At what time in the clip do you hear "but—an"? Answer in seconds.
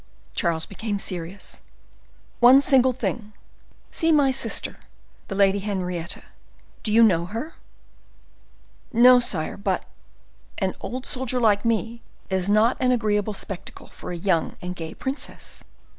9.57-10.73